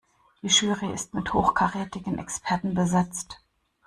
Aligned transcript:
Die 0.41 0.47
Jury 0.47 0.91
ist 0.95 1.13
mit 1.13 1.31
hochkarätigen 1.31 2.17
Experten 2.17 2.73
besetzt. 2.73 3.39